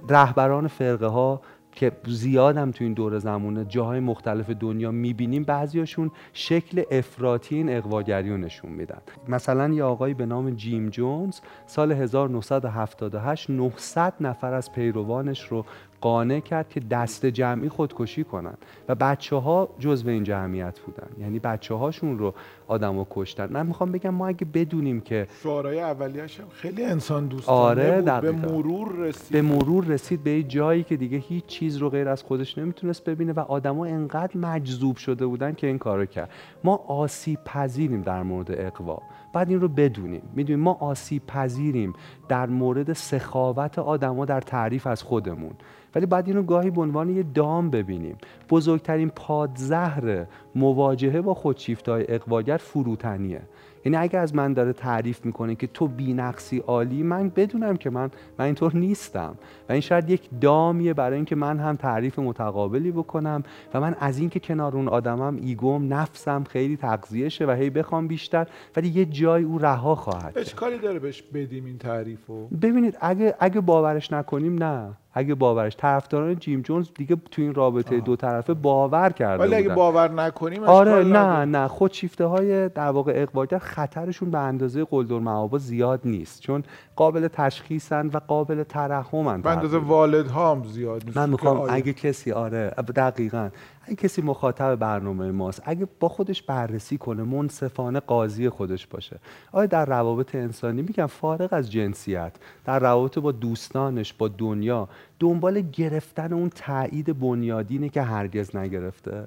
[0.08, 1.40] رهبران فرقه ها
[1.72, 8.30] که زیادم تو این دور زمونه جاهای مختلف دنیا می‌بینیم بعضیاشون شکل افراطی این اقواگری
[8.30, 8.98] رو نشون میدن.
[9.28, 15.64] مثلا یه آقایی به نام جیم جونز سال 1978 900 نفر از پیروانش رو
[16.02, 18.54] قانع کرد که دست جمعی خودکشی کنن.
[18.88, 21.06] و بچه ها جزو این جمعیت بودن.
[21.20, 22.34] یعنی بچه هاشون رو
[22.66, 23.52] آدم رو کشتن.
[23.52, 28.20] من می‌خوام بگم ما اگه بدونیم که شعارهای اولیش هم خیلی انسان دوستانه آره بود.
[28.20, 29.32] به مرور رسید.
[29.32, 33.32] به مرور رسید به جایی که دیگه هیچ چیز رو غیر از خودش نمی‌تونست ببینه
[33.32, 36.30] و آدما انقدر مجذوب شده بودن که این کارو کرد.
[36.64, 39.02] ما آسیب پذیریم در مورد اقوا.
[39.32, 40.22] بعد این رو بدونیم.
[40.34, 41.92] می‌دونیم ما آسیب پذیریم
[42.28, 45.52] در مورد سخاوت آدما در تعریف از خودمون.
[45.94, 48.16] ولی باید اینو گاهی به عنوان یه دام ببینیم.
[48.50, 53.42] بزرگترین پادزهر مواجهه با خودشیفتهای اقواگر فروتنیه.
[53.84, 58.10] یعنی اگه از من داره تعریف می‌کنه که تو بینقصی عالی من بدونم که من
[58.38, 59.34] من اینطور نیستم.
[59.68, 63.42] و این شاید یک دامیه برای اینکه من هم تعریف متقابلی بکنم
[63.74, 68.08] و من از اینکه کنار اون آدمم ایگوم نفسم خیلی تغذیه شه و هی بخوام
[68.08, 73.34] بیشتر ولی یه جای او رها خواهد کاری داره بهش بدیم این تعریفو؟ ببینید اگه
[73.40, 74.96] اگه باورش نکنیم نه.
[75.14, 79.68] اگه باورش طرفداران جیم جونز دیگه تو این رابطه دو طرفه باور کرده ولی اگه
[79.68, 81.68] باور نکنیم آره نه نه.
[81.68, 86.40] خودشیفته های در واقع اقبالگر خطرشون به اندازه قلدر معابا زیاد نیست.
[86.40, 86.62] چون
[86.96, 91.16] قابل تشخیصن و قابل ترحمن به اندازه والدها هم زیاد نیست.
[91.16, 93.48] من می‌خوام اگه کسی آره دقیقا.
[93.84, 95.62] اگه کسی مخاطب برنامه ماست.
[95.64, 99.20] اگه با خودش بررسی کنه منصفانه قاضی خودش باشه.
[99.52, 102.32] آیا در روابط انسانی میگم فارغ از جنسیت
[102.64, 104.88] در روابط با دوستانش با دنیا
[105.20, 109.26] دنبال گرفتن اون تایید بنیادینه که هرگز نگرفته؟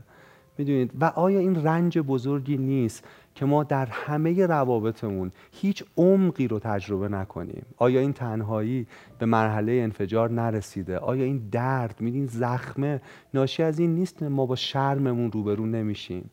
[0.58, 3.04] می‌دونید؟ و آیا این رنج بزرگی نیست
[3.36, 8.88] که ما در همه روابطمون هیچ عمقی رو تجربه نکنیم؟ آیا این تنهایی
[9.20, 13.02] به مرحله انفجار نرسیده؟ آیا این درد میدین زخمه
[13.34, 16.30] ناشی از این نیست ما با شرممون روبرو نمیشیم؟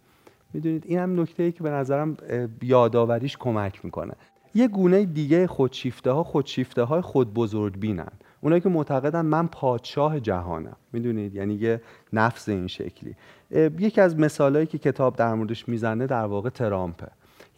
[0.52, 2.16] می‌دونید؟ این هم نکته ای که به نظرم
[2.62, 4.14] یادآوریش کمک می‌کنه.
[4.54, 10.20] یه گونه دیگه خودشیفته ها خودشیفته های خود بزرگ بینن اونایی که معتقدن من پادشاه
[10.20, 10.76] جهانم.
[10.92, 11.80] می‌دونید؟ یعنی یه
[12.12, 13.14] نفس این شکلی.
[13.78, 17.08] یکی از مثالهایی که کتاب در موردش می‌زنه در واقع ترامپه.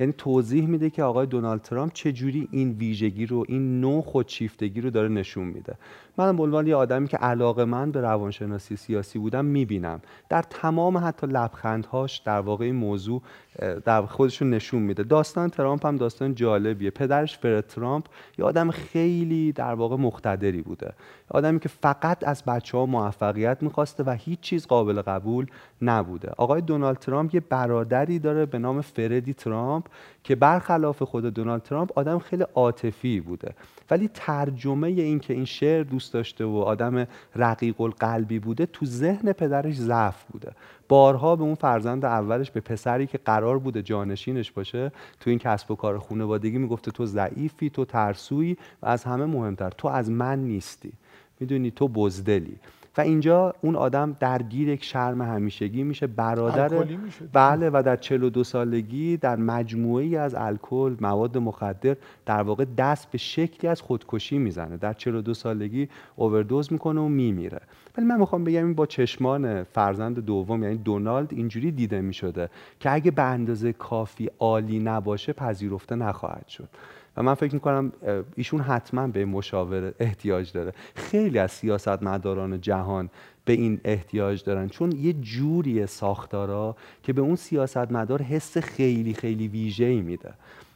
[0.01, 4.91] یعنی توضیح میده که آقای دونالد ترامپ چجوری این ویژگی رو این نوع خودشیفتگی رو
[4.91, 5.75] داره نشون میده.
[6.17, 10.01] من به عنوان یه آدمی که علاقه من به روانشناسی سیاسی بودم می‌بینم.
[10.29, 13.23] در تمام حتی لبخندهاش در واقع این موضوع
[13.85, 15.03] در خودشون نشون میده.
[15.03, 16.91] داستان ترامپ هم داستان جالبیه.
[16.91, 18.05] پدرش فرد ترامپ
[18.39, 20.93] یه آدم خیلی در واقع مقتدری بوده.
[21.31, 25.47] آدمی که فقط از بچه ها موفقیت می‌خواسته و هیچ چیز قابل قبول
[25.83, 26.33] نبوده.
[26.37, 29.84] آقای دونالد ترامپ یه برادری داره به نام فردی ترامپ.
[30.25, 33.55] که برخلاف خود دونالد ترامپ آدم خیلی عاطفی بوده.
[33.91, 39.33] ولی ترجمه این که این شعر دوست داشته و آدم رقیق القلبی بوده تو ذهن
[39.33, 40.53] پدرش ضعف بوده.
[40.89, 45.71] بارها به اون فرزند اولش به پسری که قرار بوده جانشینش باشه تو این کسب
[45.71, 50.39] و کار خانوادگی می‌گفته تو ضعیفی تو ترسویی و از همه مهمتر تو از من
[50.39, 50.93] نیستی.
[51.41, 52.57] می‌دونی تو بزدلی.
[52.97, 56.07] و اینجا اون آدم درگیر یک شرم همیشگی میشه.
[56.07, 57.25] برادر میشه.
[57.33, 63.19] بله و در 42 سالگی در مجموعه از الکل مواد مخدر در واقع دست به
[63.19, 64.77] شکلی از خودکشی می‌زنه.
[64.77, 67.61] در 42 سالگی اووردوز می‌کنه و میمیره.
[67.99, 72.93] ولی من می‌خوام بگم این با چشمان فرزند دوم یعنی دونالد اینجوری دیده می‌شده که
[72.93, 76.69] اگه به اندازه کافی عالی نباشه پذیرفته نخواهد شد.
[77.17, 77.93] و من فکر می‌کنم
[78.37, 80.73] ایشون حتما به مشاوره احتیاج داره.
[80.95, 83.11] خیلی از سیاستمداران جهان
[83.45, 84.69] به این احتیاج دارن.
[84.69, 90.35] چون یه جوری ساختارا که به اون سیاستمدار حس خیلی خیلی ویژه‌ای میده.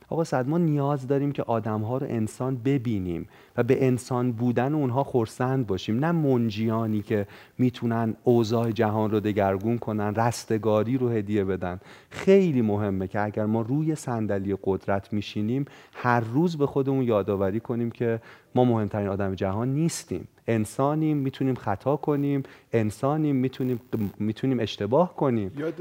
[0.08, 4.74] آقا صد ما نیاز داریم که آدم ها رو انسان ببینیم و به انسان بودن
[4.74, 6.04] اونها خورسند باشیم.
[6.04, 7.26] نه منجیانی که
[7.58, 11.80] می‌تونن اوضاع جهان رو دگرگون کنن رستگاری رو هدیه بدن.
[12.10, 17.90] خیلی مهمه که اگر ما روی صندلی قدرت میشینیم هر روز به خودمون یادآوری کنیم
[17.90, 18.20] که
[18.54, 20.28] ما مهمترین آدم جهان نیستیم.
[20.48, 23.80] انسانیم می‌تونیم خطا کنیم انسانیم می‌تونیم
[24.18, 25.52] می‌تونیم اشتباه کنیم.
[25.56, 25.74] یاد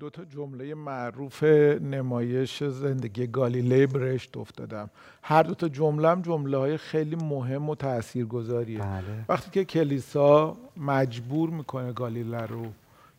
[0.00, 1.42] دو تا جمله معروف
[1.82, 4.90] نمایش زندگی گالیله برشت افتادم.
[5.22, 8.78] هر دو تا جمله هم جمله های خیلی مهم و تاثیرگذاریه.
[8.78, 9.24] بله.
[9.28, 12.66] وقتی که کلیسا مجبور می‌کنه گالیله رو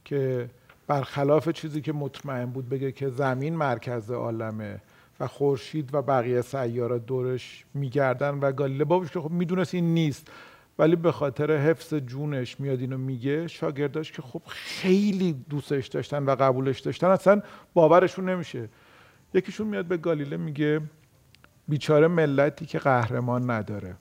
[0.06, 0.50] که
[0.88, 4.82] برخلاف چیزی که مطمئن بود بگه که زمین مرکز عالمه
[5.20, 8.86] و خورشید و بقیه سیارات دورش میگردن و گالیله.
[8.86, 10.28] بابش که خب می‌دونست این نیست
[10.80, 13.48] ولی به خاطر حفظ جونش میاد اینو میگه.
[13.48, 17.42] شاگرداش که خب خیلی دوستش داشتن و قبولش داشتن اصلا
[17.74, 18.70] باورشون نمیشه.
[19.34, 20.82] یکیشون میاد به گالیله میگه
[21.68, 23.96] بیچاره ملتی که قهرمان نداره.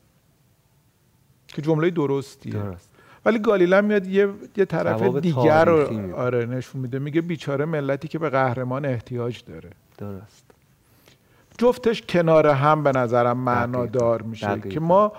[1.49, 2.53] که جمله درستیه.
[2.53, 2.91] درست.
[3.25, 6.17] ولی گالیله میاد یه, یه طرف دیگر رو.
[6.17, 6.99] آره نشون میده.
[6.99, 9.71] میگه بیچاره ملتی که به قهرمان احتیاج داره.
[9.99, 10.48] درست.
[11.59, 13.37] جفتش کنار هم به نظرم.
[13.39, 14.69] معنادار میشه دقیقاً.
[14.69, 15.13] که ما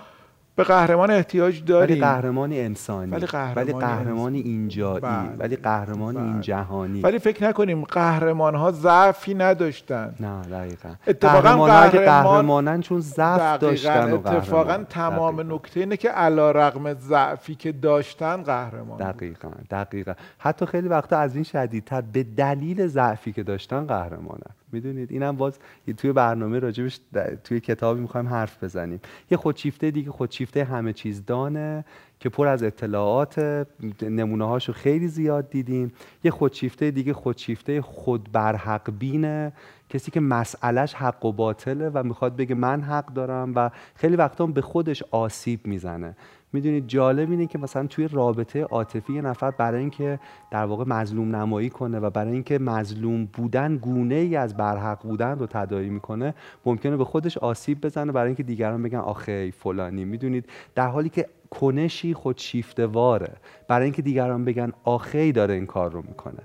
[0.56, 5.36] به قهرمان احتیاج ولی داریم قهرمانی انسانی ولی قهرمانی ولی قهرمانی اینجایی بله.
[5.38, 6.42] ولی قهرمانی این بله.
[6.42, 13.58] جهانی ولی فکر نکنیم قهرمان ها ضعفی نداشتن نه دقیقا اتفاقاً قهرمان- قهرمانن چون ضعف
[13.58, 14.84] داشتن اتفاقا قهرمان.
[14.84, 15.54] تمام دقیقاً.
[15.56, 18.98] نکته اینه که علا رقم ضعفی که داشتن قهرمان.
[18.98, 25.12] دقیقا دقیقا حتی خیلی وقتا از این شدیدتر به دلیل ضعفی که داشتن قهرمانن می‌دونید؟
[25.12, 25.58] اینم باز
[25.96, 27.00] توی برنامه راجبش
[27.44, 29.00] توی کتابی می‌خوایم حرف بزنیم.
[29.30, 31.84] یه خودشیفته دیگه خودشیفته همه چیز دانه
[32.20, 33.66] که پر از اطلاعات
[34.02, 35.92] نمونه هاشو خیلی زیاد دیدیم.
[36.24, 39.52] یه خودشیفته دیگه خودشیفته خود برحق بینه.
[39.88, 44.46] کسی که مسئلهش حق و باطله و می‌خواد بگه من حق دارم و خیلی وقتا
[44.46, 46.16] به خودش آسیب می‌زنه.
[46.52, 51.36] می‌دونید جالب اینه که مثلا توی رابطه عاطفی یه نفر برای اینکه در واقع مظلوم
[51.36, 56.34] نمایی کنه و برای اینکه مظلوم بودن گونه ای از برحق بودن رو تداعی می‌کنه
[56.66, 60.04] ممکنه به خودش آسیب بزنه برای اینکه دیگران بگن آخه فلانی.
[60.04, 63.32] می‌دونید در حالی که کنشی خودشیفته واره
[63.68, 66.40] برای اینکه دیگران بگن آخی داره این کار رو می‌کنه.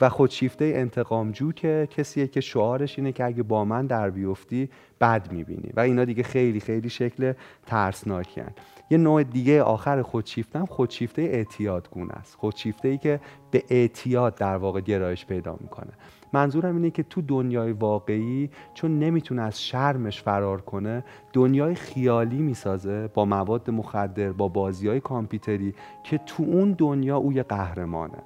[0.00, 4.68] و خودشیفته انتقامجو که کسیه که شعارش اینه که اگه با من در بیفتی
[5.00, 5.70] بد می‌بینی.
[5.76, 7.32] و اینا دیگه خیلی خیلی شکل
[7.66, 8.48] ترسناکن
[8.90, 12.36] یه نوع دیگه آخر خودشیفته هم خودشیفته اعتیاد گونه است.
[12.36, 15.92] خودشیفته ای که به اعتیاد در واقع گرایش پیدا می‌کنه.
[16.32, 23.08] منظورم اینه که تو دنیای واقعی چون نمی‌تونه از شرمش فرار کنه دنیای خیالی می‌سازه
[23.14, 28.18] با مواد مخدر با بازی های کامپیوتری که تو اون دنیا او یه قهرمانه.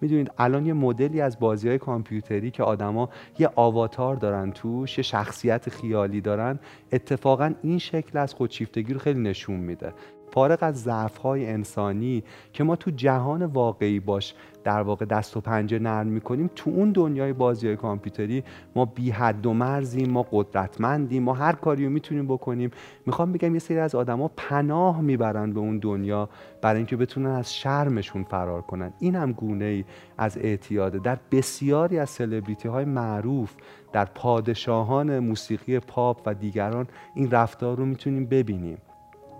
[0.00, 5.02] می‌دونید الان یه مدلی از بازی های کامپیوتری که آدما یه آواتار دارن توش یه
[5.02, 6.58] شخصیت خیالی دارن
[6.92, 9.92] اتفاقا این شکل از خودشیفتگی رو خیلی نشون میده.
[10.36, 15.40] فارغ از ضعف های انسانی که ما تو جهان واقعی باش در واقع دست و
[15.40, 18.44] پنجه نرم می‌کنیم تو اون دنیای بازی های کامپیوتری
[18.74, 22.70] ما بی حد و مرزیم ما قدرتمندیم ما هر کاری رو می‌تونیم بکنیم.
[23.06, 26.28] می‌خوام بگم یه سری از آدما پناه می‌برن به اون دنیا
[26.62, 28.92] برای اینکه بتونن از شرمشون فرار کنن.
[28.98, 29.84] این هم گونه ای
[30.18, 30.98] از اعتیاده.
[30.98, 33.54] در بسیاری از سلبریتی های معروف
[33.92, 38.78] در پادشاهان موسیقی پاپ و دیگران این رفتار رو می‌تونیم ببینیم.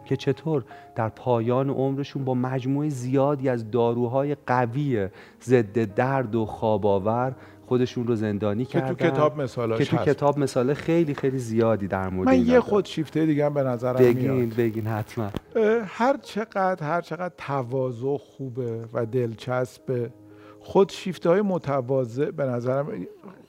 [0.07, 0.65] که چطور
[0.95, 5.09] در پایان عمرشون با مجموعه زیادی از داروهای قوی
[5.43, 7.35] ضد درد و خواب
[7.67, 11.89] خودشون رو زندانی کردن که تو کتاب مثالاش که تو کتاب مثال خیلی خیلی زیادی
[11.89, 14.57] در مورد من یه خود شیفته دیگه به نظرم بگین میاد.
[14.57, 15.31] بگین حتما.
[15.87, 20.11] هر چقدر هر چقدر تواضع خوبه و دلچسبه
[20.61, 23.07] خود شیفته های متواضع به نظرم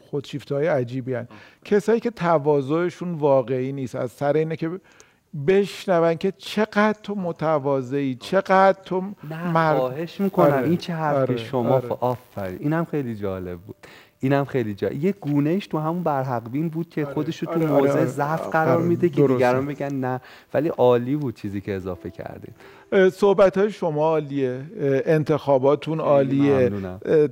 [0.10, 1.28] خودشیفته های عجیبی هن.
[1.66, 4.80] کسایی که تواضعشون واقعی نیست از سر اینه که
[5.48, 9.04] بشنون که چقدر تو متواضعی چقدر تو
[9.54, 10.68] مرد خواهش می‌کنم آره.
[10.68, 11.38] این چه حرف آره.
[11.38, 11.90] شما آره.
[11.90, 13.76] آفرین اینم خیلی جالب بود
[14.20, 17.14] اینم خیلی جا یه گونهش تو همون برحق بین بود که آره.
[17.14, 17.72] خودش رو تو آره.
[17.72, 18.06] موضع آره.
[18.06, 20.22] ضعف قرار میده که دیگران بگن نه
[20.54, 22.56] ولی عالی بود چیزی که اضافه کردید
[23.14, 24.62] صحبت های شما عالیه.
[25.06, 26.72] انتخاباتون عالیه.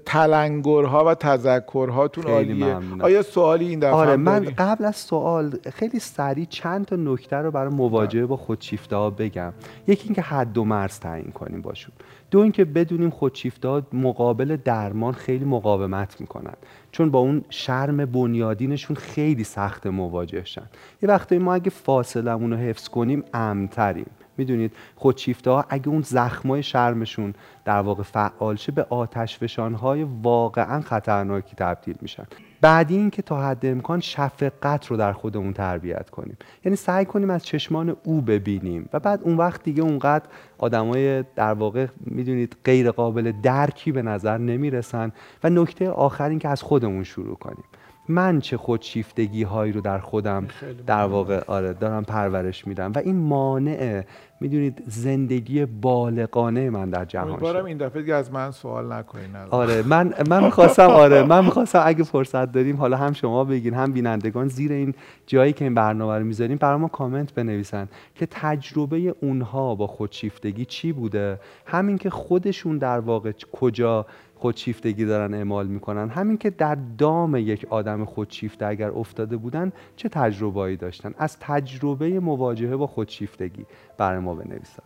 [0.06, 2.66] تلنگرها و تذکرهاتون عالیه.
[2.66, 3.02] ممنونم.
[3.02, 7.52] آیا سوالی این دفعه آره من قبل از سوال خیلی سریع چند تا نکته رو
[7.52, 9.54] برای مواجهه با خودشیفته ها بگم.
[9.88, 11.92] یکی اینکه حد و مرز تعیین کنیم باشون.
[12.32, 16.54] دو اینکه بدونیم خودشیفته ها مقابل درمان خیلی مقاومت می‌کنن.
[16.92, 20.66] چون با اون شرم بنیادینشون خیلی سخت مواجهشن.
[21.02, 26.64] یه وقتی ما اگه فاصلمون رو حفظ کنیم امتریم می‌دونید خودشیفته ها اگه اون زخمای
[26.64, 27.34] شرمشون
[27.66, 32.26] در واقع فعال شه به آتش های واقعا خطرناکی تبدیل میشن.
[32.62, 36.38] بعدی این که تا حد امکان شفقت رو در خودمون تربیت کنیم.
[36.66, 40.26] یعنی سعی کنیم از چشمان او ببینیم و بعد اون وقت دیگه اونقدر
[40.58, 45.12] آدمای در واقع می‌دونید غیر قابل درکی به نظر نمی‌رسن.
[45.44, 47.64] و نکته آخر این که از خودمون شروع کنیم.
[48.10, 50.48] من چه خودشیفتگی هایی رو در خودم
[50.88, 52.92] در واقع آره دارم پرورش میدم.
[52.96, 54.04] و این مانع
[54.40, 59.82] می‌دونید زندگی بالغانه من در جهان امیدوارم این دفعه دیگه از من سوال نکنین آره
[59.82, 64.48] من من می‌خواستم آره من می‌خواستم اگه فرصت داریم حالا هم شما بگین هم بینندگان
[64.48, 64.94] زیر این
[65.28, 70.66] جایی که این برنامه رو می‌ذاریم برای ما کامنت بنویسن که تجربه اونها با خودشیفتگی
[70.66, 74.06] چی بوده؟ همین که خودشون در واقع کجا
[74.46, 76.10] خودشیفتگی دارن اعمال می‌کنن.
[76.10, 82.20] همین که در دام یک آدم خودشیفته اگر افتاده بودن چه تجربه‌ای داشتن؟ از تجربه
[82.20, 83.66] مواجهه با خودشیفتگی
[83.98, 84.84] برای ما بنویسن.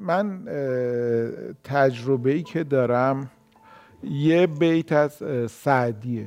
[0.00, 0.44] من
[1.64, 3.30] تجربه ای که دارم
[4.02, 6.26] یه بیت از سعدیه.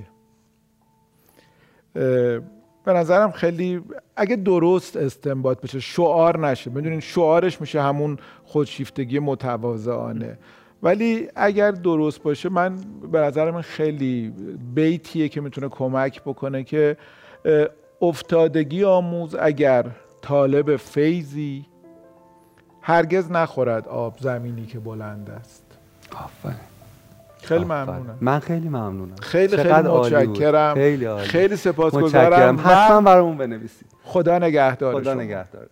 [2.84, 3.82] به نظرم خیلی
[4.15, 6.69] اگه درست استنباط بشه شعار نشه.
[6.69, 10.38] بدونین شعارش میشه همون خودشیفتگی متواضعانه.
[10.84, 12.76] ولی اگر درست باشه من
[13.12, 14.34] به نظر من خیلی
[14.74, 16.98] بیتیه که می‌تونه کمک بکنه که
[18.02, 19.86] افتادگی آموز اگر
[20.22, 21.65] طالب فیضی
[22.82, 25.65] هرگز نخورد آب زمینی که بلند است.
[26.15, 26.56] آفرین.
[27.42, 28.18] خیلی ممنونم.
[28.22, 29.15] من خیلی ممنونم.
[29.15, 30.74] خیلی خیلی متشکرم.
[30.74, 31.28] خیلی عالی.
[31.28, 32.60] خیلی سپاسگزارم.
[32.60, 33.88] حتما برامون بنویسید.
[34.04, 35.68] خدا نگهدار خدا نگهدار.